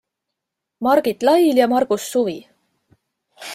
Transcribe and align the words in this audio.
Margit 0.87 1.27
Lail 1.29 1.61
ja 1.63 1.69
Margus 1.75 2.09
suvi. 2.15 2.37